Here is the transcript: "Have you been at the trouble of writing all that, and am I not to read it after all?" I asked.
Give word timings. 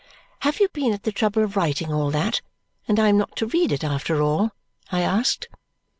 "Have 0.39 0.59
you 0.59 0.67
been 0.69 0.93
at 0.93 1.03
the 1.03 1.11
trouble 1.11 1.43
of 1.43 1.55
writing 1.55 1.93
all 1.93 2.09
that, 2.09 2.41
and 2.87 2.97
am 2.97 3.05
I 3.05 3.11
not 3.11 3.35
to 3.35 3.45
read 3.45 3.71
it 3.71 3.83
after 3.83 4.19
all?" 4.19 4.49
I 4.91 5.01
asked. 5.01 5.47